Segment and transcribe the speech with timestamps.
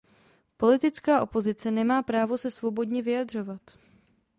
[0.57, 3.61] Politická opozice nemá právo se svobodně vyjadřovat.